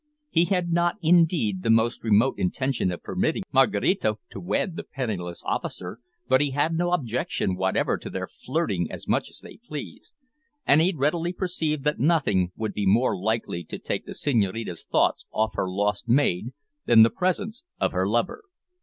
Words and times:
He 0.31 0.45
had 0.45 0.71
not, 0.71 0.95
indeed, 1.03 1.61
the 1.61 1.69
most 1.69 2.03
remote 2.03 2.39
intention 2.39 2.91
of 2.91 3.03
permitting 3.03 3.43
Maraquita 3.53 4.15
to 4.31 4.39
wed 4.39 4.75
the 4.75 4.81
penniless 4.83 5.43
officer, 5.45 5.99
but 6.27 6.41
he 6.41 6.49
had 6.49 6.73
no 6.73 6.91
objection 6.91 7.55
whatever 7.55 7.99
to 7.99 8.09
their 8.09 8.25
flirting 8.25 8.89
as 8.91 9.07
much 9.07 9.29
as 9.29 9.41
they 9.43 9.57
pleased; 9.57 10.15
and 10.65 10.81
he 10.81 10.91
readily 10.97 11.33
perceived 11.33 11.83
that 11.83 11.99
nothing 11.99 12.51
would 12.55 12.73
be 12.73 12.87
more 12.87 13.15
likely 13.15 13.63
to 13.65 13.77
take 13.77 14.07
the 14.07 14.15
Senhorina's 14.15 14.83
thoughts 14.83 15.27
off 15.31 15.51
her 15.53 15.69
lost 15.69 16.09
maid 16.09 16.45
than 16.87 17.03
the 17.03 17.11
presence 17.11 17.65
of 17.79 17.91
her 17.91 18.07
lover. 18.07 18.41